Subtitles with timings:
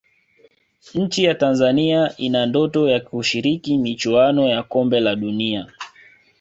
[0.95, 5.67] nchi ya Tanzania ina ndoto ya kushiriki michuano ya kombe la dunia